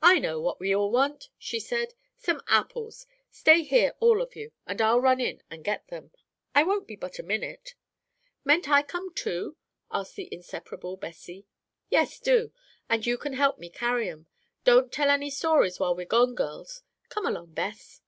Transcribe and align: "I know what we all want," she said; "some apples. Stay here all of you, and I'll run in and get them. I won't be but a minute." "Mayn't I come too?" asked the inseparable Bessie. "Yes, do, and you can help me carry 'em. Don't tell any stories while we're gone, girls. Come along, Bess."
"I 0.00 0.20
know 0.20 0.40
what 0.40 0.60
we 0.60 0.72
all 0.72 0.92
want," 0.92 1.28
she 1.38 1.58
said; 1.58 1.94
"some 2.16 2.40
apples. 2.46 3.04
Stay 3.32 3.64
here 3.64 3.96
all 3.98 4.22
of 4.22 4.36
you, 4.36 4.52
and 4.64 4.80
I'll 4.80 5.00
run 5.00 5.18
in 5.20 5.42
and 5.50 5.64
get 5.64 5.88
them. 5.88 6.12
I 6.54 6.62
won't 6.62 6.86
be 6.86 6.94
but 6.94 7.18
a 7.18 7.24
minute." 7.24 7.74
"Mayn't 8.44 8.68
I 8.68 8.82
come 8.84 9.12
too?" 9.12 9.56
asked 9.90 10.14
the 10.14 10.28
inseparable 10.32 10.96
Bessie. 10.96 11.48
"Yes, 11.90 12.20
do, 12.20 12.52
and 12.88 13.04
you 13.04 13.18
can 13.18 13.32
help 13.32 13.58
me 13.58 13.68
carry 13.68 14.08
'em. 14.08 14.28
Don't 14.62 14.92
tell 14.92 15.10
any 15.10 15.30
stories 15.30 15.80
while 15.80 15.96
we're 15.96 16.06
gone, 16.06 16.36
girls. 16.36 16.84
Come 17.08 17.26
along, 17.26 17.54
Bess." 17.54 18.02